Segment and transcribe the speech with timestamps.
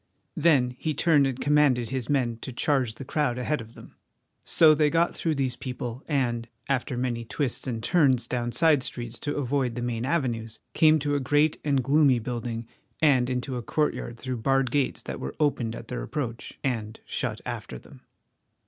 [0.35, 3.93] Then he turned and commanded his men to charge the crowd ahead of them.
[4.43, 9.19] So they got through these people and, after many twists and turns down side streets
[9.19, 12.67] to avoid the main avenues, came to a great and gloomy building
[12.99, 17.39] and into a courtyard through barred gates that were opened at their approach and shut
[17.45, 18.01] after them.